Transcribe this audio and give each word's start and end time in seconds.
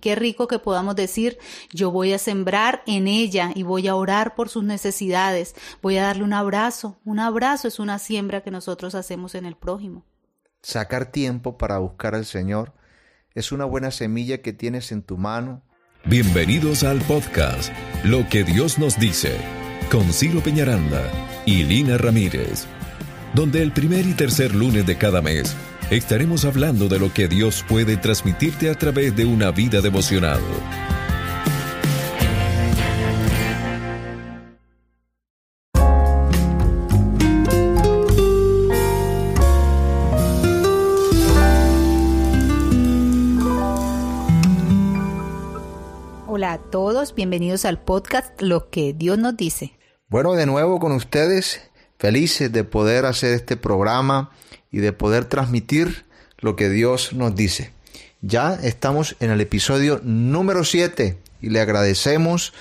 Qué 0.00 0.14
rico 0.14 0.46
que 0.46 0.60
podamos 0.60 0.94
decir, 0.94 1.38
yo 1.72 1.90
voy 1.90 2.12
a 2.12 2.18
sembrar 2.18 2.84
en 2.86 3.08
ella 3.08 3.50
y 3.52 3.64
voy 3.64 3.88
a 3.88 3.96
orar 3.96 4.36
por 4.36 4.48
sus 4.48 4.62
necesidades, 4.62 5.56
voy 5.82 5.96
a 5.96 6.04
darle 6.04 6.22
un 6.22 6.32
abrazo. 6.32 7.00
Un 7.04 7.18
abrazo 7.18 7.66
es 7.66 7.80
una 7.80 7.98
siembra 7.98 8.42
que 8.42 8.52
nosotros 8.52 8.94
hacemos 8.94 9.34
en 9.34 9.44
el 9.44 9.56
prójimo. 9.56 10.04
Sacar 10.62 11.10
tiempo 11.10 11.58
para 11.58 11.78
buscar 11.78 12.14
al 12.14 12.26
Señor 12.26 12.74
es 13.34 13.50
una 13.50 13.64
buena 13.64 13.90
semilla 13.90 14.40
que 14.40 14.52
tienes 14.52 14.92
en 14.92 15.02
tu 15.02 15.16
mano. 15.16 15.64
Bienvenidos 16.04 16.84
al 16.84 17.00
podcast 17.00 17.72
Lo 18.04 18.28
que 18.28 18.44
Dios 18.44 18.78
nos 18.78 19.00
dice, 19.00 19.36
con 19.90 20.12
Ciro 20.12 20.40
Peñaranda 20.40 21.10
y 21.44 21.64
Lina 21.64 21.98
Ramírez, 21.98 22.68
donde 23.34 23.62
el 23.62 23.72
primer 23.72 24.06
y 24.06 24.14
tercer 24.14 24.54
lunes 24.54 24.86
de 24.86 24.96
cada 24.96 25.20
mes 25.20 25.56
estaremos 25.90 26.44
hablando 26.44 26.88
de 26.88 26.98
lo 26.98 27.12
que 27.12 27.28
Dios 27.28 27.64
puede 27.66 27.96
transmitirte 27.96 28.70
a 28.70 28.74
través 28.74 29.16
de 29.16 29.24
una 29.24 29.50
vida 29.50 29.80
devocional. 29.80 30.40
Hola 46.26 46.52
a 46.52 46.58
todos, 46.58 47.14
bienvenidos 47.14 47.64
al 47.64 47.80
podcast 47.80 48.40
Lo 48.42 48.70
que 48.70 48.92
Dios 48.92 49.18
nos 49.18 49.36
dice. 49.36 49.72
Bueno, 50.08 50.34
de 50.34 50.46
nuevo 50.46 50.78
con 50.78 50.92
ustedes, 50.92 51.67
felices 51.98 52.52
de 52.52 52.64
poder 52.64 53.06
hacer 53.06 53.34
este 53.34 53.56
programa 53.56 54.30
y 54.70 54.78
de 54.78 54.92
poder 54.92 55.24
transmitir 55.24 56.04
lo 56.38 56.56
que 56.56 56.68
Dios 56.68 57.12
nos 57.12 57.34
dice. 57.34 57.72
Ya 58.20 58.54
estamos 58.54 59.16
en 59.20 59.30
el 59.30 59.40
episodio 59.40 60.00
número 60.02 60.64
7 60.64 61.18
y 61.40 61.50
le 61.50 61.60
agradecemos 61.60 62.52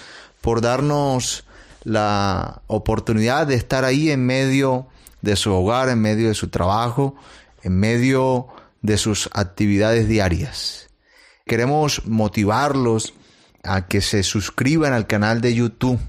por 0.41 0.61
darnos 0.61 1.45
la 1.83 2.61
oportunidad 2.67 3.47
de 3.47 3.55
estar 3.55 3.85
ahí 3.85 4.11
en 4.11 4.25
medio 4.25 4.87
de 5.21 5.35
su 5.35 5.51
hogar, 5.53 5.89
en 5.89 5.99
medio 5.99 6.27
de 6.27 6.35
su 6.35 6.49
trabajo, 6.49 7.15
en 7.63 7.79
medio 7.79 8.47
de 8.81 8.97
sus 8.97 9.29
actividades 9.33 10.07
diarias. 10.07 10.89
Queremos 11.45 12.05
motivarlos 12.05 13.13
a 13.63 13.87
que 13.87 14.01
se 14.01 14.23
suscriban 14.23 14.93
al 14.93 15.07
canal 15.07 15.41
de 15.41 15.55
YouTube. 15.55 15.99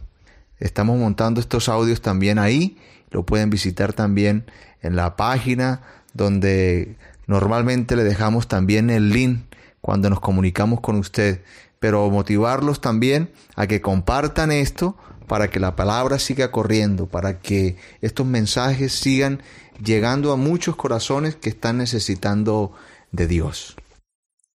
Estamos 0.58 0.98
montando 0.98 1.40
estos 1.40 1.68
audios 1.68 2.02
también 2.02 2.38
ahí. 2.38 2.76
Lo 3.10 3.24
pueden 3.24 3.50
visitar 3.50 3.92
también 3.92 4.44
en 4.82 4.96
la 4.96 5.16
página 5.16 5.82
donde 6.14 6.96
normalmente 7.26 7.96
le 7.96 8.04
dejamos 8.04 8.48
también 8.48 8.90
el 8.90 9.10
link 9.10 9.40
cuando 9.80 10.10
nos 10.10 10.20
comunicamos 10.20 10.80
con 10.80 10.96
usted, 10.96 11.42
pero 11.78 12.10
motivarlos 12.10 12.80
también 12.80 13.30
a 13.54 13.66
que 13.66 13.80
compartan 13.80 14.50
esto 14.50 14.96
para 15.26 15.48
que 15.48 15.60
la 15.60 15.76
palabra 15.76 16.18
siga 16.18 16.50
corriendo, 16.50 17.06
para 17.06 17.38
que 17.38 17.76
estos 18.00 18.26
mensajes 18.26 18.92
sigan 18.92 19.42
llegando 19.82 20.32
a 20.32 20.36
muchos 20.36 20.74
corazones 20.74 21.36
que 21.36 21.50
están 21.50 21.78
necesitando 21.78 22.72
de 23.12 23.26
Dios. 23.26 23.76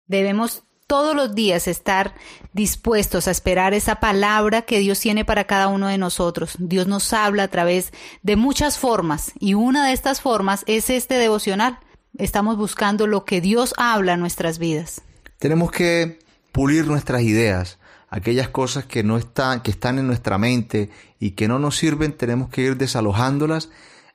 Debemos 0.08 0.64
todos 0.94 1.16
los 1.16 1.34
días 1.34 1.68
estar 1.68 2.14
dispuestos 2.54 3.28
a 3.28 3.32
esperar 3.32 3.74
esa 3.74 3.96
palabra 3.96 4.62
que 4.62 4.78
Dios 4.78 5.00
tiene 5.00 5.26
para 5.26 5.46
cada 5.46 5.68
uno 5.68 5.88
de 5.88 5.98
nosotros. 5.98 6.54
Dios 6.60 6.86
nos 6.86 7.14
habla 7.14 7.42
a 7.42 7.48
través 7.48 7.92
de 8.22 8.36
muchas 8.36 8.78
formas 8.78 9.32
y 9.40 9.56
una 9.56 9.88
de 9.88 9.94
estas 9.94 10.22
formas 10.22 10.64
es 10.68 10.92
este 10.92 11.16
devocional. 11.16 11.80
Estamos 12.20 12.58
buscando 12.58 13.08
lo 13.08 13.26
que 13.26 13.42
Dios 13.42 13.74
habla 13.78 14.14
en 14.14 14.20
nuestras 14.20 14.60
vidas. 14.60 15.02
Tenemos 15.40 15.72
que 15.72 16.20
pulir 16.52 16.86
nuestras 16.86 17.24
ideas, 17.24 17.80
aquellas 18.10 18.50
cosas 18.50 18.86
que 18.86 19.02
no 19.02 19.18
están, 19.18 19.64
que 19.64 19.72
están 19.72 19.98
en 19.98 20.06
nuestra 20.06 20.38
mente 20.38 20.92
y 21.20 21.32
que 21.32 21.48
no 21.48 21.58
nos 21.58 21.76
sirven, 21.76 22.16
tenemos 22.16 22.50
que 22.50 22.62
ir 22.62 22.78
desalojándolas 22.78 23.70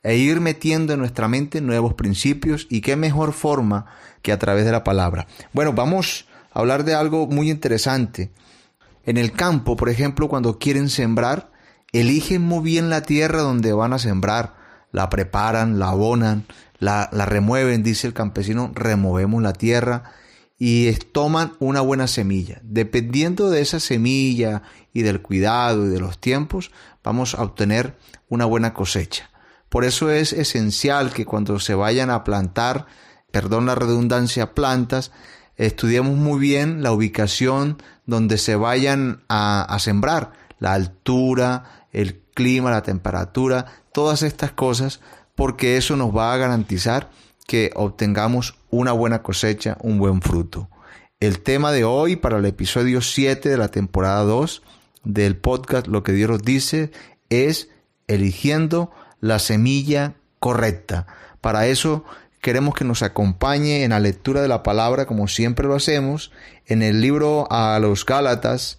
e 0.05 0.17
ir 0.17 0.41
metiendo 0.41 0.93
en 0.93 1.01
nuestra 1.01 1.27
mente 1.27 1.61
nuevos 1.61 1.95
principios 1.95 2.69
y 2.71 2.83
qué 2.83 2.95
mejor 2.95 3.33
forma 3.33 3.87
que 4.23 4.31
a 4.31 4.39
través 4.39 4.65
de 4.65 4.71
la 4.71 4.85
palabra. 4.85 5.27
Bueno, 5.53 5.73
vamos 5.73 6.28
hablar 6.59 6.85
de 6.85 6.95
algo 6.95 7.29
muy 7.29 7.51
interesante. 7.51 8.33
En 9.05 9.17
el 9.17 9.33
campo, 9.33 9.77
por 9.77 9.89
ejemplo, 9.89 10.29
cuando 10.29 10.59
quieren 10.59 10.89
sembrar, 10.91 11.53
eligen 11.93 12.43
muy 12.43 12.65
bien 12.65 12.91
la 12.91 13.03
tierra 13.03 13.43
donde 13.43 13.73
van 13.73 13.93
a 13.93 13.99
sembrar, 14.01 14.57
la 14.91 15.09
preparan, 15.09 15.79
la 15.79 15.91
abonan, 15.91 16.47
la, 16.81 17.09
la 17.13 17.27
remueven, 17.27 17.85
dice 17.85 18.09
el 18.09 18.13
campesino, 18.13 18.73
removemos 18.75 19.41
la 19.41 19.53
tierra 19.53 20.13
y 20.59 20.91
toman 21.13 21.53
una 21.61 21.81
buena 21.81 22.09
semilla. 22.09 22.61
Dependiendo 22.65 23.51
de 23.51 23.61
esa 23.61 23.79
semilla 23.79 24.63
y 24.93 25.03
del 25.03 25.23
cuidado 25.23 25.87
y 25.87 25.91
de 25.91 26.01
los 26.01 26.19
tiempos, 26.19 26.73
vamos 27.05 27.37
a 27.37 27.43
obtener 27.45 27.97
una 28.29 28.47
buena 28.47 28.75
cosecha. 28.75 29.31
Por 29.69 29.85
eso 29.85 30.11
es 30.11 30.33
esencial 30.33 31.13
que 31.13 31.25
cuando 31.25 31.61
se 31.61 31.75
vayan 31.75 32.11
a 32.11 32.25
plantar, 32.25 32.87
perdón 33.31 33.67
la 33.67 33.77
redundancia, 33.77 34.55
plantas, 34.55 35.13
estudiemos 35.59 36.17
muy 36.17 36.39
bien 36.39 36.83
la 36.83 36.93
ubicación 36.93 37.83
donde 38.07 38.39
se 38.39 38.57
vayan 38.57 39.23
a, 39.29 39.77
sembrar, 39.81 40.33
la 40.59 40.73
altura, 40.73 41.87
el 41.93 42.21
clima, 42.35 42.71
la 42.71 42.83
temperatura, 42.83 43.67
todas 43.93 44.23
estas 44.23 44.53
cosas, 44.53 45.01
porque 45.35 45.77
eso 45.77 45.97
nos 45.97 46.17
va 46.17 46.33
a 46.33 46.37
garantizar 46.37 47.11
que 47.47 47.71
obtengamos 47.75 48.57
una 48.71 48.93
buena 48.93 49.23
cosecha, 49.23 49.77
un 49.81 49.99
buen 49.99 50.23
fruto. 50.23 50.71
El 51.21 51.41
tema 51.41 51.73
de 51.73 51.85
hoy 51.85 52.17
para 52.17 52.39
el 52.39 52.47
episodio 52.47 53.03
7 53.03 53.49
de 53.49 53.57
la 53.57 53.69
temporada 53.69 54.23
2 54.23 54.63
del 55.05 55.37
podcast 55.37 55.89
Lo 55.89 56.03
que 56.03 56.13
Dios 56.13 56.31
nos 56.31 56.43
dice 56.43 56.93
es 57.29 57.71
eligiendo 58.07 58.93
la 59.21 59.39
semilla 59.39 60.15
correcta. 60.39 61.07
Para 61.41 61.67
eso 61.67 62.05
queremos 62.41 62.75
que 62.75 62.85
nos 62.85 63.03
acompañe 63.03 63.85
en 63.85 63.91
la 63.91 64.01
lectura 64.01 64.43
de 64.43 64.49
la 64.49 64.63
palabra, 64.63 65.07
como 65.07 65.29
siempre 65.29 65.67
lo 65.67 65.75
hacemos, 65.75 66.33
en 66.67 66.83
el 66.83 67.01
libro 67.01 67.47
a 67.51 67.79
los 67.81 68.05
Gálatas, 68.05 68.79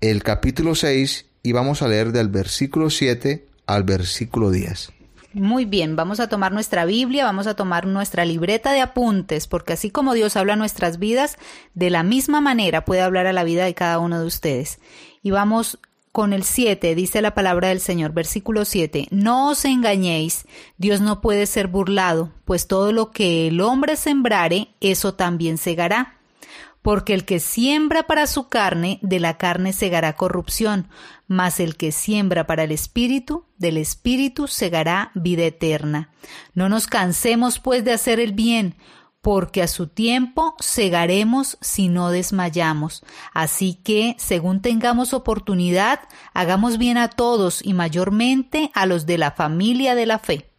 el 0.00 0.22
capítulo 0.22 0.74
6, 0.74 1.26
y 1.42 1.52
vamos 1.52 1.82
a 1.82 1.88
leer 1.88 2.12
del 2.12 2.28
versículo 2.28 2.90
7 2.90 3.46
al 3.66 3.84
versículo 3.84 4.50
10. 4.50 4.92
Muy 5.34 5.64
bien, 5.64 5.96
vamos 5.96 6.20
a 6.20 6.28
tomar 6.28 6.52
nuestra 6.52 6.84
Biblia, 6.84 7.24
vamos 7.24 7.48
a 7.48 7.54
tomar 7.54 7.86
nuestra 7.86 8.24
libreta 8.24 8.72
de 8.72 8.80
apuntes, 8.80 9.48
porque 9.48 9.72
así 9.72 9.90
como 9.90 10.14
Dios 10.14 10.36
habla 10.36 10.52
a 10.52 10.56
nuestras 10.56 11.00
vidas, 11.00 11.38
de 11.74 11.90
la 11.90 12.04
misma 12.04 12.40
manera 12.40 12.84
puede 12.84 13.00
hablar 13.00 13.26
a 13.26 13.32
la 13.32 13.42
vida 13.42 13.64
de 13.64 13.74
cada 13.74 13.98
uno 13.98 14.20
de 14.20 14.26
ustedes. 14.26 14.78
Y 15.22 15.32
vamos 15.32 15.80
con 16.14 16.32
el 16.32 16.44
7, 16.44 16.94
dice 16.94 17.20
la 17.22 17.34
palabra 17.34 17.70
del 17.70 17.80
Señor, 17.80 18.12
versículo 18.12 18.64
7, 18.64 19.08
no 19.10 19.48
os 19.48 19.64
engañéis, 19.64 20.46
Dios 20.78 21.00
no 21.00 21.20
puede 21.20 21.44
ser 21.46 21.66
burlado, 21.66 22.30
pues 22.44 22.68
todo 22.68 22.92
lo 22.92 23.10
que 23.10 23.48
el 23.48 23.60
hombre 23.60 23.96
sembrare, 23.96 24.68
eso 24.80 25.14
también 25.14 25.58
segará. 25.58 26.20
Porque 26.82 27.14
el 27.14 27.24
que 27.24 27.40
siembra 27.40 28.04
para 28.04 28.28
su 28.28 28.48
carne, 28.48 29.00
de 29.02 29.18
la 29.18 29.38
carne 29.38 29.72
segará 29.72 30.12
corrupción, 30.12 30.86
mas 31.26 31.58
el 31.58 31.76
que 31.76 31.90
siembra 31.90 32.46
para 32.46 32.62
el 32.62 32.70
Espíritu, 32.70 33.46
del 33.58 33.76
Espíritu 33.76 34.46
segará 34.46 35.10
vida 35.16 35.42
eterna. 35.42 36.10
No 36.54 36.68
nos 36.68 36.86
cansemos 36.86 37.58
pues 37.58 37.84
de 37.84 37.92
hacer 37.92 38.20
el 38.20 38.34
bien, 38.34 38.76
porque 39.24 39.62
a 39.62 39.68
su 39.68 39.86
tiempo 39.86 40.54
segaremos 40.60 41.56
si 41.62 41.88
no 41.88 42.10
desmayamos. 42.10 43.02
Así 43.32 43.80
que, 43.82 44.16
según 44.18 44.60
tengamos 44.60 45.14
oportunidad, 45.14 46.00
hagamos 46.34 46.76
bien 46.76 46.98
a 46.98 47.08
todos 47.08 47.64
y 47.64 47.72
mayormente 47.72 48.70
a 48.74 48.84
los 48.84 49.06
de 49.06 49.16
la 49.16 49.30
familia 49.30 49.94
de 49.94 50.04
la 50.04 50.18
fe. 50.18 50.50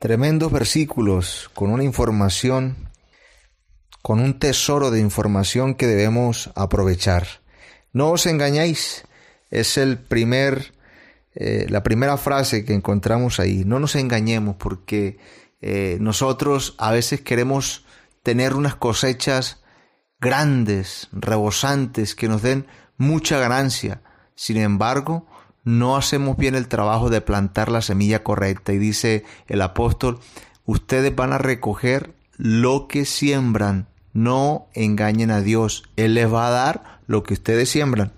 Tremendos 0.00 0.50
versículos 0.50 1.52
con 1.54 1.70
una 1.70 1.84
información, 1.84 2.88
con 4.02 4.18
un 4.18 4.40
tesoro 4.40 4.90
de 4.90 4.98
información 4.98 5.76
que 5.76 5.86
debemos 5.86 6.50
aprovechar. 6.56 7.28
No 7.92 8.10
os 8.10 8.26
engañáis, 8.26 9.04
es 9.52 9.78
el 9.78 9.98
primer, 9.98 10.72
eh, 11.36 11.66
la 11.68 11.84
primera 11.84 12.16
frase 12.16 12.64
que 12.64 12.74
encontramos 12.74 13.38
ahí. 13.38 13.62
No 13.64 13.78
nos 13.78 13.94
engañemos 13.94 14.56
porque 14.56 15.18
eh, 15.60 15.98
nosotros 16.00 16.74
a 16.78 16.90
veces 16.92 17.20
queremos 17.20 17.84
tener 18.22 18.54
unas 18.54 18.74
cosechas 18.74 19.62
grandes, 20.20 21.08
rebosantes, 21.12 22.14
que 22.14 22.28
nos 22.28 22.42
den 22.42 22.66
mucha 22.96 23.38
ganancia. 23.38 24.02
Sin 24.34 24.56
embargo, 24.56 25.26
no 25.64 25.96
hacemos 25.96 26.36
bien 26.36 26.54
el 26.54 26.68
trabajo 26.68 27.10
de 27.10 27.20
plantar 27.20 27.70
la 27.70 27.82
semilla 27.82 28.22
correcta. 28.22 28.72
Y 28.72 28.78
dice 28.78 29.24
el 29.46 29.62
apóstol, 29.62 30.20
ustedes 30.64 31.14
van 31.14 31.32
a 31.32 31.38
recoger 31.38 32.14
lo 32.36 32.88
que 32.88 33.04
siembran. 33.04 33.88
No 34.12 34.68
engañen 34.74 35.30
a 35.30 35.40
Dios. 35.40 35.84
Él 35.96 36.14
les 36.14 36.32
va 36.32 36.48
a 36.48 36.50
dar 36.50 37.00
lo 37.06 37.22
que 37.22 37.34
ustedes 37.34 37.68
siembran. 37.68 38.12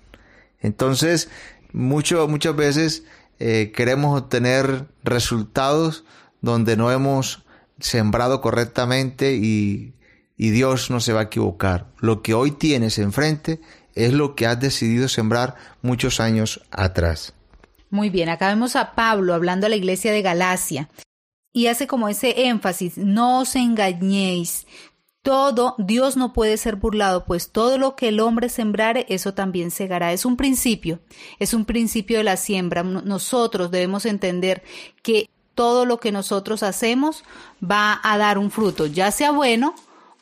Entonces, 0.60 1.28
mucho, 1.72 2.26
muchas 2.28 2.54
veces 2.56 3.04
eh, 3.38 3.72
queremos 3.74 4.20
obtener 4.20 4.86
resultados 5.02 6.04
donde 6.42 6.76
no 6.76 6.92
hemos 6.92 7.44
sembrado 7.80 8.40
correctamente 8.40 9.34
y, 9.34 9.94
y 10.36 10.50
Dios 10.50 10.90
no 10.90 11.00
se 11.00 11.12
va 11.12 11.20
a 11.20 11.24
equivocar. 11.24 11.86
Lo 11.98 12.20
que 12.20 12.34
hoy 12.34 12.50
tienes 12.50 12.98
enfrente 12.98 13.60
es 13.94 14.12
lo 14.12 14.34
que 14.34 14.46
has 14.46 14.60
decidido 14.60 15.08
sembrar 15.08 15.54
muchos 15.80 16.20
años 16.20 16.60
atrás. 16.70 17.34
Muy 17.90 18.10
bien, 18.10 18.28
acá 18.28 18.48
vemos 18.48 18.76
a 18.76 18.94
Pablo 18.94 19.34
hablando 19.34 19.66
a 19.66 19.70
la 19.70 19.76
iglesia 19.76 20.12
de 20.12 20.22
Galacia 20.22 20.88
y 21.52 21.66
hace 21.66 21.86
como 21.86 22.08
ese 22.08 22.46
énfasis, 22.46 22.96
no 22.96 23.40
os 23.40 23.54
engañéis, 23.54 24.66
todo, 25.22 25.76
Dios 25.78 26.16
no 26.16 26.32
puede 26.32 26.56
ser 26.56 26.76
burlado, 26.76 27.24
pues 27.24 27.50
todo 27.52 27.78
lo 27.78 27.94
que 27.94 28.08
el 28.08 28.18
hombre 28.18 28.48
sembrare, 28.48 29.06
eso 29.08 29.34
también 29.34 29.70
segará. 29.70 30.12
Es 30.12 30.24
un 30.24 30.36
principio, 30.36 30.98
es 31.38 31.54
un 31.54 31.64
principio 31.64 32.18
de 32.18 32.24
la 32.24 32.36
siembra. 32.36 32.82
Nosotros 32.82 33.70
debemos 33.70 34.04
entender 34.04 34.64
que 35.02 35.30
todo 35.54 35.84
lo 35.86 35.98
que 36.00 36.12
nosotros 36.12 36.62
hacemos 36.62 37.24
va 37.62 38.00
a 38.02 38.18
dar 38.18 38.38
un 38.38 38.50
fruto, 38.50 38.86
ya 38.86 39.10
sea 39.10 39.30
bueno 39.30 39.74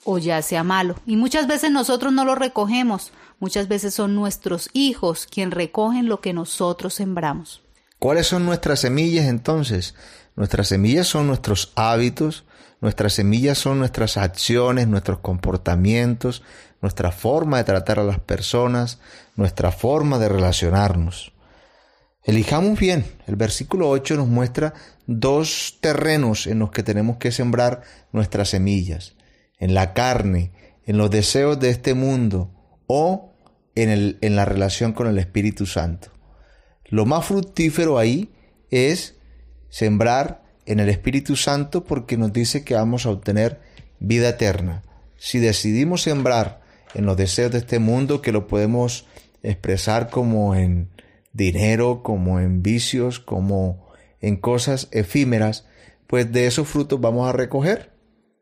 o 0.04 0.18
ya 0.18 0.42
sea 0.42 0.64
malo. 0.64 0.96
Y 1.06 1.16
muchas 1.16 1.46
veces 1.46 1.70
nosotros 1.70 2.12
no 2.12 2.24
lo 2.24 2.34
recogemos, 2.34 3.12
muchas 3.38 3.68
veces 3.68 3.94
son 3.94 4.14
nuestros 4.14 4.70
hijos 4.72 5.26
quienes 5.30 5.54
recogen 5.54 6.08
lo 6.08 6.20
que 6.20 6.32
nosotros 6.32 6.94
sembramos. 6.94 7.62
¿Cuáles 7.98 8.26
son 8.26 8.46
nuestras 8.46 8.80
semillas 8.80 9.26
entonces? 9.26 9.94
Nuestras 10.36 10.68
semillas 10.68 11.06
son 11.06 11.26
nuestros 11.26 11.72
hábitos, 11.74 12.44
nuestras 12.80 13.12
semillas 13.12 13.58
son 13.58 13.78
nuestras 13.78 14.16
acciones, 14.16 14.88
nuestros 14.88 15.18
comportamientos, 15.18 16.42
nuestra 16.80 17.12
forma 17.12 17.58
de 17.58 17.64
tratar 17.64 17.98
a 17.98 18.04
las 18.04 18.18
personas, 18.18 18.98
nuestra 19.36 19.70
forma 19.70 20.18
de 20.18 20.30
relacionarnos. 20.30 21.32
Elijamos 22.22 22.78
bien. 22.78 23.04
El 23.26 23.36
versículo 23.36 23.88
8 23.88 24.16
nos 24.16 24.28
muestra 24.28 24.74
dos 25.06 25.78
terrenos 25.80 26.46
en 26.46 26.58
los 26.58 26.70
que 26.70 26.82
tenemos 26.82 27.16
que 27.16 27.32
sembrar 27.32 27.82
nuestras 28.12 28.50
semillas. 28.50 29.14
En 29.58 29.74
la 29.74 29.94
carne, 29.94 30.52
en 30.84 30.98
los 30.98 31.10
deseos 31.10 31.58
de 31.60 31.70
este 31.70 31.94
mundo 31.94 32.50
o 32.86 33.32
en, 33.74 33.88
el, 33.88 34.18
en 34.20 34.36
la 34.36 34.44
relación 34.44 34.92
con 34.92 35.06
el 35.06 35.18
Espíritu 35.18 35.66
Santo. 35.66 36.08
Lo 36.86 37.06
más 37.06 37.24
fructífero 37.26 37.98
ahí 37.98 38.30
es 38.70 39.16
sembrar 39.68 40.42
en 40.66 40.80
el 40.80 40.88
Espíritu 40.88 41.36
Santo 41.36 41.84
porque 41.84 42.16
nos 42.16 42.32
dice 42.32 42.64
que 42.64 42.74
vamos 42.74 43.06
a 43.06 43.10
obtener 43.10 43.60
vida 43.98 44.30
eterna. 44.30 44.82
Si 45.16 45.38
decidimos 45.38 46.02
sembrar 46.02 46.60
en 46.94 47.06
los 47.06 47.16
deseos 47.16 47.52
de 47.52 47.58
este 47.58 47.78
mundo, 47.78 48.20
que 48.20 48.32
lo 48.32 48.46
podemos 48.46 49.06
expresar 49.42 50.10
como 50.10 50.54
en 50.54 50.88
dinero, 51.32 52.02
como 52.02 52.40
en 52.40 52.62
vicios, 52.62 53.20
como 53.20 53.88
en 54.20 54.36
cosas 54.36 54.88
efímeras, 54.90 55.66
pues 56.06 56.30
de 56.32 56.46
esos 56.46 56.68
frutos 56.68 57.00
vamos 57.00 57.28
a 57.28 57.32
recoger. 57.32 57.92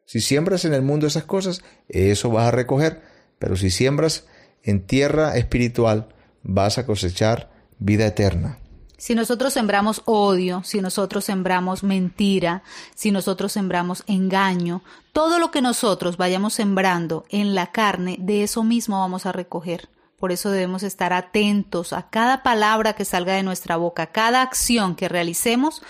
Si 0.04 0.20
siembras 0.20 0.64
en 0.64 0.72
el 0.72 0.82
mundo 0.82 1.06
esas 1.06 1.24
cosas, 1.24 1.62
eso 1.88 2.30
vas 2.30 2.48
a 2.48 2.50
recoger. 2.50 3.02
Pero 3.38 3.56
si 3.56 3.70
siembras 3.70 4.26
en 4.62 4.86
tierra 4.86 5.36
espiritual, 5.36 6.08
vas 6.42 6.78
a 6.78 6.86
cosechar 6.86 7.50
vida 7.78 8.06
eterna. 8.06 8.58
Si 8.96 9.14
nosotros 9.14 9.52
sembramos 9.52 10.02
odio, 10.06 10.62
si 10.64 10.80
nosotros 10.80 11.24
sembramos 11.24 11.84
mentira, 11.84 12.64
si 12.96 13.12
nosotros 13.12 13.52
sembramos 13.52 14.02
engaño, 14.08 14.82
todo 15.12 15.38
lo 15.38 15.52
que 15.52 15.62
nosotros 15.62 16.16
vayamos 16.16 16.54
sembrando 16.54 17.24
en 17.28 17.54
la 17.54 17.70
carne, 17.70 18.16
de 18.18 18.42
eso 18.42 18.64
mismo 18.64 18.98
vamos 18.98 19.24
a 19.24 19.32
recoger. 19.32 19.88
Por 20.18 20.32
eso 20.32 20.50
debemos 20.50 20.82
estar 20.82 21.12
atentos 21.12 21.92
a 21.92 22.08
cada 22.10 22.42
palabra 22.42 22.94
que 22.94 23.04
salga 23.04 23.34
de 23.34 23.42
nuestra 23.42 23.76
boca, 23.76 24.06
cada 24.06 24.42
acción 24.42 24.96
que 24.96 25.08
realicemos 25.08 25.82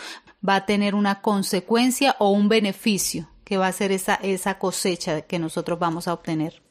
va 0.47 0.57
a 0.57 0.67
tener 0.67 0.95
una 0.95 1.21
consecuencia 1.21 2.15
o 2.19 2.31
un 2.31 2.49
beneficio 2.49 3.29
que 3.45 3.57
va 3.57 3.67
a 3.67 3.73
ser 3.73 3.93
esa, 3.93 4.15
esa 4.17 4.59
cosecha 4.59 5.23
que 5.23 5.39
nosotros 5.39 5.79
vamos 5.79 6.07
a 6.07 6.13
obtener. 6.13 6.63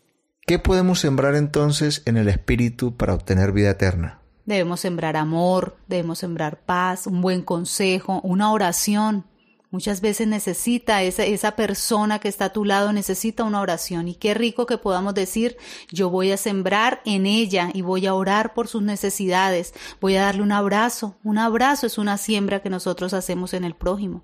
¿Qué 0.46 0.60
podemos 0.60 1.00
sembrar 1.00 1.36
entonces 1.36 2.04
en 2.06 2.16
el 2.16 2.30
Espíritu 2.30 2.96
para 2.96 3.14
obtener 3.14 3.52
vida 3.52 3.72
eterna? 3.72 4.22
Debemos 4.46 4.80
sembrar 4.80 5.18
amor, 5.18 5.76
debemos 5.88 6.20
sembrar 6.20 6.62
paz, 6.62 7.06
un 7.06 7.22
buen 7.22 7.42
consejo, 7.42 8.22
una 8.24 8.52
oración. 8.54 9.26
Muchas 9.70 10.00
veces 10.00 10.28
necesita 10.28 11.04
esa, 11.04 11.56
persona 11.58 12.20
que 12.20 12.30
está 12.30 12.46
a 12.46 12.54
tu 12.54 12.64
lado, 12.64 12.94
necesita 12.94 13.44
una 13.44 13.60
oración. 13.60 14.08
Y 14.08 14.16
qué 14.16 14.34
rico 14.34 14.66
que 14.66 14.78
podamos 14.78 15.14
decir, 15.14 15.58
yo 15.92 16.10
voy 16.10 16.32
a 16.32 16.38
sembrar 16.38 17.02
en 17.04 17.26
ella 17.26 17.70
y 17.74 17.82
voy 17.82 18.08
a 18.08 18.14
orar 18.14 18.54
por 18.54 18.70
sus 18.70 18.82
necesidades. 18.82 19.74
Voy 20.00 20.16
a 20.16 20.22
darle 20.22 20.42
un 20.42 20.54
abrazo. 20.54 21.18
Un 21.22 21.38
abrazo 21.38 21.86
es 21.86 21.98
una 21.98 22.18
siembra 22.18 22.62
que 22.62 22.70
nosotros 22.70 23.14
hacemos 23.14 23.54
en 23.54 23.66
el 23.66 23.76
prójimo. 23.76 24.24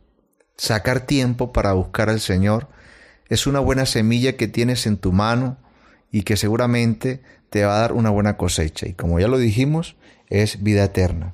Sacar 0.56 1.06
tiempo 1.06 1.52
para 1.52 1.74
buscar 1.74 2.10
al 2.10 2.22
Señor 2.22 2.70
es 3.28 3.46
una 3.46 3.60
buena 3.60 3.86
semilla 3.86 4.38
que 4.38 4.48
tienes 4.48 4.88
en 4.88 4.96
tu 4.96 5.12
mano 5.12 5.58
y 6.10 6.24
que 6.24 6.38
seguramente 6.38 7.22
te 7.50 7.66
va 7.66 7.76
a 7.76 7.80
dar 7.82 7.92
una 7.92 8.12
buena 8.12 8.38
cosecha. 8.38 8.88
Y 8.88 8.94
como 8.94 9.20
ya 9.20 9.28
lo 9.28 9.38
dijimos, 9.38 9.98
es 10.30 10.64
vida 10.64 10.86
eterna. 10.86 11.34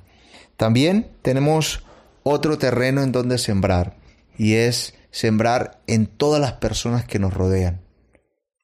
También 0.57 1.11
tenemos 1.21 1.83
otro 2.23 2.57
terreno 2.57 3.03
en 3.03 3.11
donde 3.11 3.37
sembrar 3.37 3.98
y 4.39 4.55
es 4.55 4.95
sembrar 5.11 5.81
en 5.85 6.07
todas 6.07 6.39
las 6.39 6.53
personas 6.53 7.03
que 7.03 7.19
nos 7.19 7.33
rodean. 7.33 7.81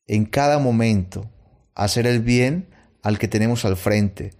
En 0.07 0.25
cada 0.25 0.57
momento, 0.57 1.29
hacer 1.75 2.07
el 2.07 2.21
bien 2.21 2.69
al 3.03 3.19
que 3.19 3.27
tenemos 3.27 3.65
al 3.65 3.75
frente, 3.75 4.31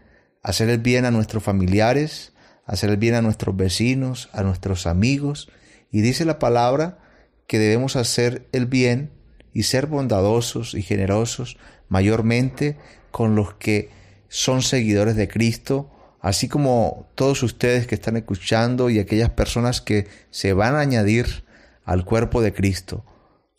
hacer 0.41 0.69
el 0.69 0.79
bien 0.79 1.03
a 1.03 1.11
nuestros 1.11 1.43
familiares, 1.43 2.31
hacer 2.65 2.89
el 2.89 2.97
bien 2.97 3.15
a 3.15 3.21
nuestros 3.21 3.55
vecinos, 3.55 4.29
a 4.31 4.43
nuestros 4.43 4.87
amigos. 4.87 5.49
Y 5.91 5.99
dice 5.99 6.23
la 6.23 6.39
palabra 6.39 6.99
que 7.47 7.59
debemos 7.59 7.97
hacer 7.97 8.47
el 8.53 8.65
bien 8.65 9.11
y 9.53 9.63
ser 9.63 9.87
bondadosos 9.87 10.73
y 10.73 10.83
generosos 10.83 11.57
mayormente 11.89 12.77
con 13.11 13.35
los 13.35 13.55
que 13.55 13.89
son 14.29 14.61
seguidores 14.61 15.17
de 15.17 15.27
Cristo, 15.27 15.91
así 16.25 16.47
como 16.47 17.07
todos 17.13 17.43
ustedes 17.43 17.85
que 17.85 17.93
están 17.93 18.17
escuchando 18.17 18.89
y 18.89 18.97
aquellas 18.97 19.29
personas 19.29 19.79
que 19.79 20.07
se 20.31 20.53
van 20.53 20.73
a 20.73 20.79
añadir 20.79 21.45
al 21.83 22.03
cuerpo 22.03 22.41
de 22.41 22.51
Cristo. 22.51 23.05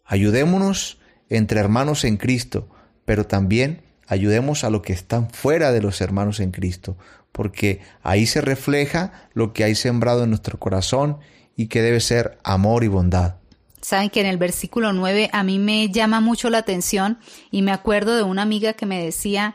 Ayudémonos 0.05 0.99
entre 1.29 1.61
hermanos 1.61 2.03
en 2.03 2.17
Cristo, 2.17 2.69
pero 3.05 3.25
también 3.25 3.85
ayudemos 4.09 4.65
a 4.65 4.71
los 4.71 4.83
que 4.83 4.93
están 4.93 5.31
fuera 5.31 5.71
de 5.71 5.81
los 5.81 6.01
hermanos 6.01 6.41
en 6.41 6.51
Cristo, 6.51 6.99
porque 7.31 7.83
ahí 8.03 8.27
se 8.27 8.41
refleja 8.41 9.29
lo 9.33 9.53
que 9.53 9.63
hay 9.63 9.77
sembrado 9.77 10.25
en 10.25 10.31
nuestro 10.31 10.59
corazón 10.59 11.19
y 11.55 11.69
que 11.69 11.83
debe 11.83 12.01
ser 12.01 12.37
amor 12.43 12.83
y 12.83 12.89
bondad. 12.89 13.37
Saben 13.81 14.11
que 14.11 14.23
en 14.23 14.27
el 14.27 14.39
versículo 14.39 14.93
9 14.93 15.31
a 15.33 15.45
mí 15.45 15.61
me 15.61 15.89
llama 15.91 16.19
mucho 16.19 16.51
la 16.51 16.59
atención 16.59 17.21
y 17.53 17.63
me 17.63 17.71
acuerdo 17.71 18.17
de 18.17 18.25
una 18.25 18.43
amiga 18.43 18.73
que 18.73 18.87
me 18.87 19.05
decía, 19.05 19.55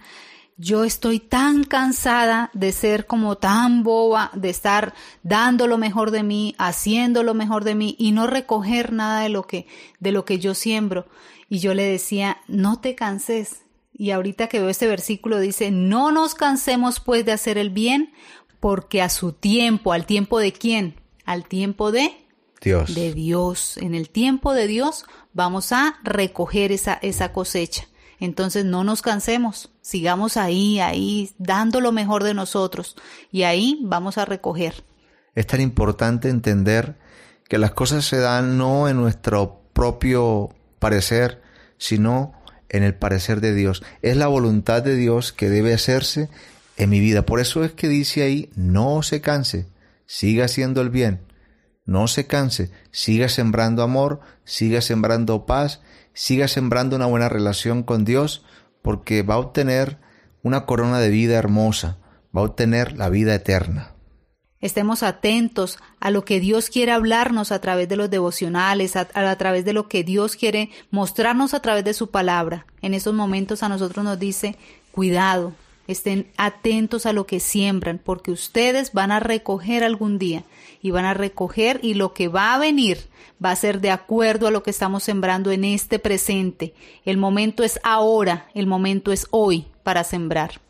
yo 0.62 0.84
estoy 0.84 1.20
tan 1.20 1.64
cansada 1.64 2.52
de 2.54 2.72
ser 2.72 3.08
como 3.08 3.36
tan 3.36 3.82
boba, 3.82 4.30
de 4.36 4.52
estar 4.52 4.94
dando 5.24 5.66
lo 5.66 5.80
mejor 5.80 6.12
de 6.12 6.22
mí, 6.22 6.54
haciendo 6.60 7.24
lo 7.24 7.34
mejor 7.34 7.64
de 7.64 7.74
mí 7.74 7.96
y 7.98 8.12
no 8.12 8.28
recoger 8.28 8.94
nada 8.94 9.24
de 9.24 9.30
lo 9.30 9.48
que, 9.48 9.66
de 10.00 10.12
lo 10.12 10.24
que 10.24 10.38
yo 10.38 10.54
siembro. 10.54 11.08
Y 11.50 11.60
yo 11.60 11.74
le 11.74 11.84
decía, 11.84 12.38
no 12.48 12.80
te 12.80 12.94
canses. 12.94 13.64
Y 13.92 14.12
ahorita 14.12 14.50
que 14.50 14.60
veo 14.60 14.70
este 14.70 14.86
versículo 14.86 15.40
dice, 15.40 15.72
no 15.72 16.12
nos 16.12 16.36
cansemos 16.36 17.00
pues 17.00 17.26
de 17.26 17.32
hacer 17.32 17.58
el 17.58 17.72
bien, 17.72 18.14
porque 18.60 19.02
a 19.02 19.10
su 19.10 19.34
tiempo, 19.34 19.94
al 19.94 20.06
tiempo 20.06 20.38
de 20.38 20.54
quién? 20.54 20.94
Al 21.26 21.48
tiempo 21.48 21.92
de 21.92 22.14
Dios. 22.62 22.94
De 22.94 23.14
Dios. 23.14 23.78
En 23.78 23.96
el 23.96 24.12
tiempo 24.12 24.54
de 24.54 24.68
Dios 24.68 25.06
vamos 25.34 25.72
a 25.72 26.00
recoger 26.04 26.72
esa, 26.72 27.00
esa 27.02 27.34
cosecha. 27.34 27.88
Entonces 28.22 28.66
no 28.66 28.84
nos 28.84 29.02
cansemos, 29.02 29.72
sigamos 29.82 30.38
ahí, 30.38 30.80
ahí, 30.80 31.32
dando 31.40 31.82
lo 31.82 31.92
mejor 31.92 32.24
de 32.24 32.36
nosotros 32.36 32.96
y 33.32 33.44
ahí 33.44 33.80
vamos 33.82 34.20
a 34.20 34.26
recoger. 34.26 34.84
Es 35.34 35.48
tan 35.48 35.60
importante 35.60 36.30
entender 36.30 37.00
que 37.50 37.58
las 37.58 37.72
cosas 37.72 38.06
se 38.06 38.18
dan 38.18 38.60
no 38.60 38.88
en 38.88 38.98
nuestro 38.98 39.64
propio 39.74 40.50
parecer, 40.78 41.42
sino 41.80 42.34
en 42.70 42.84
el 42.84 42.94
parecer 42.94 43.42
de 43.42 43.56
Dios. 43.56 43.82
Es 44.04 44.16
la 44.18 44.28
voluntad 44.28 44.84
de 44.84 44.96
Dios 44.96 45.34
que 45.34 45.50
debe 45.50 45.74
hacerse 45.74 46.30
en 46.78 46.92
mi 46.92 47.00
vida. 47.00 47.26
Por 47.26 47.40
eso 47.40 47.64
es 47.64 47.72
que 47.72 47.90
dice 47.90 48.22
ahí, 48.22 48.52
no 48.56 49.02
se 49.02 49.22
canse, 49.22 49.66
siga 50.06 50.46
haciendo 50.46 50.82
el 50.82 50.92
bien, 50.92 51.22
no 51.86 52.08
se 52.08 52.28
canse, 52.28 52.70
siga 52.92 53.30
sembrando 53.30 53.82
amor, 53.82 54.20
siga 54.46 54.80
sembrando 54.82 55.48
paz 55.48 55.82
siga 56.14 56.48
sembrando 56.48 56.96
una 56.96 57.06
buena 57.06 57.30
relación 57.30 57.84
con 57.84 58.06
Dios 58.06 58.44
porque 58.82 59.24
va 59.24 59.36
a 59.36 59.40
obtener 59.40 60.00
una 60.44 60.66
corona 60.66 61.00
de 61.00 61.10
vida 61.10 61.38
hermosa, 61.38 61.98
va 62.36 62.42
a 62.42 62.46
obtener 62.46 62.98
la 62.98 63.10
vida 63.10 63.36
eterna. 63.36 63.94
Estemos 64.60 65.02
atentos 65.02 65.80
a 66.00 66.12
lo 66.12 66.24
que 66.24 66.40
Dios 66.40 66.70
quiere 66.70 66.92
hablarnos 66.92 67.52
a 67.52 67.60
través 67.60 67.90
de 67.90 67.96
los 67.96 68.12
devocionales, 68.12 68.96
a, 68.96 69.36
través 69.36 69.66
de 69.66 69.74
lo 69.74 69.88
que 69.88 70.04
Dios 70.04 70.36
quiere 70.36 70.70
mostrarnos 70.92 71.56
a 71.56 71.62
través 71.62 71.84
de 71.84 71.96
su 71.96 72.12
palabra. 72.12 72.68
En 72.84 72.94
estos 72.94 73.16
momentos 73.16 73.64
a 73.64 73.70
nosotros 73.70 74.06
nos 74.06 74.20
dice, 74.20 74.58
cuidado, 74.92 75.54
Estén 75.88 76.32
atentos 76.38 77.06
a 77.06 77.14
lo 77.14 77.26
que 77.26 77.40
siembran, 77.40 78.00
porque 78.04 78.32
ustedes 78.32 78.94
van 78.94 79.12
a 79.12 79.20
recoger 79.20 79.84
algún 79.84 80.20
día 80.20 80.44
y 80.82 80.92
van 80.92 81.06
a 81.06 81.14
recoger 81.14 81.80
y 81.84 81.96
lo 81.96 82.14
que 82.14 82.28
va 82.28 82.54
a 82.54 82.60
venir 82.60 83.10
va 83.44 83.52
a 83.52 83.56
ser 83.56 83.82
de 83.82 83.92
acuerdo 83.92 84.48
a 84.48 84.52
lo 84.52 84.64
que 84.64 84.72
estamos 84.72 85.04
sembrando 85.04 85.52
en 85.52 85.64
este 85.64 86.00
presente. 86.00 86.74
El 87.06 87.18
momento 87.18 87.64
es 87.64 87.80
ahora, 87.84 88.48
el 88.54 88.68
momento 88.68 89.12
es 89.12 89.28
hoy 89.32 89.68
para 89.84 90.04
sembrar. 90.04 90.62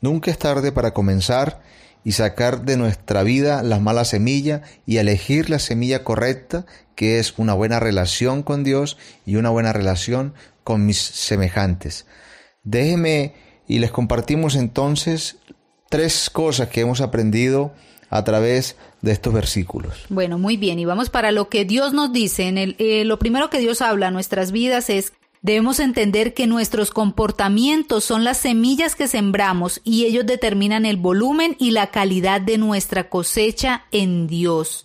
Nunca 0.00 0.30
es 0.30 0.38
tarde 0.38 0.72
para 0.72 0.92
comenzar 0.92 1.62
y 2.04 2.12
sacar 2.12 2.64
de 2.64 2.76
nuestra 2.76 3.22
vida 3.22 3.62
la 3.62 3.80
mala 3.80 4.04
semilla 4.04 4.62
y 4.86 4.96
elegir 4.98 5.50
la 5.50 5.58
semilla 5.58 6.04
correcta, 6.04 6.66
que 6.94 7.18
es 7.18 7.34
una 7.36 7.54
buena 7.54 7.80
relación 7.80 8.42
con 8.42 8.64
Dios 8.64 8.96
y 9.26 9.36
una 9.36 9.50
buena 9.50 9.72
relación 9.72 10.34
con 10.64 10.86
mis 10.86 10.98
semejantes. 10.98 12.06
Déjeme 12.62 13.34
y 13.68 13.78
les 13.78 13.92
compartimos 13.92 14.56
entonces 14.56 15.36
tres 15.88 16.30
cosas 16.30 16.68
que 16.68 16.80
hemos 16.80 17.00
aprendido 17.00 17.72
a 18.10 18.24
través 18.24 18.76
de 19.02 19.12
estos 19.12 19.32
versículos. 19.34 20.06
Bueno, 20.08 20.38
muy 20.38 20.56
bien, 20.56 20.78
y 20.78 20.86
vamos 20.86 21.10
para 21.10 21.30
lo 21.30 21.48
que 21.48 21.64
Dios 21.64 21.92
nos 21.92 22.12
dice. 22.12 22.48
En 22.48 22.58
el, 22.58 22.74
eh, 22.78 23.04
lo 23.04 23.18
primero 23.18 23.50
que 23.50 23.60
Dios 23.60 23.82
habla 23.82 24.08
en 24.08 24.14
nuestras 24.14 24.50
vidas 24.50 24.90
es 24.90 25.12
Debemos 25.40 25.78
entender 25.78 26.34
que 26.34 26.48
nuestros 26.48 26.90
comportamientos 26.90 28.04
son 28.04 28.24
las 28.24 28.38
semillas 28.38 28.96
que 28.96 29.06
sembramos 29.06 29.80
y 29.84 30.04
ellos 30.04 30.26
determinan 30.26 30.84
el 30.84 30.96
volumen 30.96 31.54
y 31.60 31.70
la 31.70 31.92
calidad 31.92 32.40
de 32.40 32.58
nuestra 32.58 33.08
cosecha 33.08 33.84
en 33.92 34.26
Dios. 34.26 34.84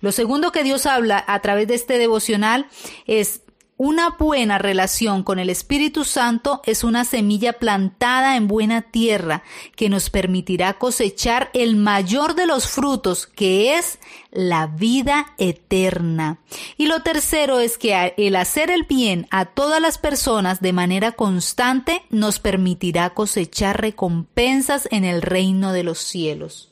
Lo 0.00 0.10
segundo 0.12 0.52
que 0.52 0.64
Dios 0.64 0.86
habla 0.86 1.22
a 1.26 1.40
través 1.40 1.68
de 1.68 1.74
este 1.74 1.98
devocional 1.98 2.66
es 3.06 3.42
una 3.82 4.10
buena 4.10 4.58
relación 4.58 5.22
con 5.22 5.38
el 5.38 5.48
Espíritu 5.48 6.04
Santo 6.04 6.60
es 6.66 6.84
una 6.84 7.06
semilla 7.06 7.54
plantada 7.54 8.36
en 8.36 8.46
buena 8.46 8.82
tierra 8.82 9.42
que 9.74 9.88
nos 9.88 10.10
permitirá 10.10 10.74
cosechar 10.74 11.48
el 11.54 11.76
mayor 11.76 12.34
de 12.34 12.44
los 12.46 12.68
frutos, 12.68 13.26
que 13.26 13.78
es 13.78 13.98
la 14.32 14.66
vida 14.66 15.32
eterna. 15.38 16.40
Y 16.76 16.88
lo 16.88 17.00
tercero 17.00 17.58
es 17.58 17.78
que 17.78 18.12
el 18.18 18.36
hacer 18.36 18.70
el 18.70 18.82
bien 18.82 19.26
a 19.30 19.46
todas 19.46 19.80
las 19.80 19.96
personas 19.96 20.60
de 20.60 20.74
manera 20.74 21.12
constante 21.12 22.02
nos 22.10 22.38
permitirá 22.38 23.14
cosechar 23.14 23.80
recompensas 23.80 24.88
en 24.90 25.06
el 25.06 25.22
reino 25.22 25.72
de 25.72 25.84
los 25.84 26.00
cielos. 26.00 26.70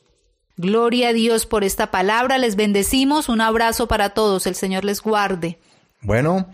Gloria 0.57 1.07
a 1.07 1.13
Dios 1.13 1.47
por 1.47 1.63
esta 1.63 1.89
palabra, 1.89 2.37
les 2.37 2.55
bendecimos, 2.55 3.29
un 3.29 3.41
abrazo 3.41 3.87
para 3.87 4.11
todos, 4.11 4.45
el 4.45 4.53
Señor 4.53 4.85
les 4.85 5.01
guarde. 5.01 5.57
Bueno, 6.01 6.47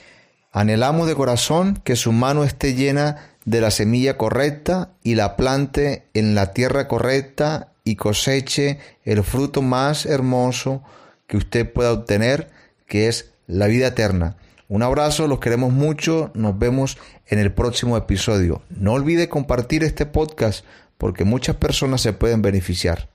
Anhelamos 0.56 1.06
de 1.06 1.16
corazón 1.16 1.82
que 1.84 1.98
su 1.98 2.14
mano 2.14 2.46
esté 2.46 2.76
llena 2.76 3.18
de 3.44 3.60
la 3.60 3.72
semilla 3.72 4.16
correcta 4.16 4.94
y 5.04 5.16
la 5.16 5.36
plante 5.36 6.08
en 6.14 6.34
la 6.34 6.54
tierra 6.54 6.88
correcta 6.88 7.74
y 7.84 7.98
coseche 7.98 8.80
el 9.04 9.22
fruto 9.26 9.62
más 9.62 10.06
hermoso 10.06 10.82
que 11.28 11.36
usted 11.36 11.70
pueda 11.70 11.92
obtener, 11.92 12.50
que 12.88 13.10
es 13.10 13.34
la 13.48 13.68
vida 13.68 13.88
eterna. 13.88 14.38
Un 14.70 14.82
abrazo, 14.82 15.28
los 15.28 15.42
queremos 15.42 15.74
mucho, 15.74 16.32
nos 16.36 16.58
vemos 16.58 16.98
en 17.28 17.40
el 17.40 17.52
próximo 17.52 17.98
episodio. 17.98 18.62
No 18.70 18.94
olvide 18.94 19.28
compartir 19.28 19.84
este 19.84 20.06
podcast 20.06 20.64
porque 20.98 21.26
muchas 21.26 21.58
personas 21.58 22.00
se 22.00 22.14
pueden 22.14 22.42
beneficiar. 22.42 23.10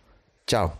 Chao. 0.47 0.79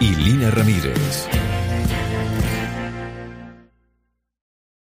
y 0.00 0.14
Lina 0.14 0.50
Ramírez. 0.50 1.28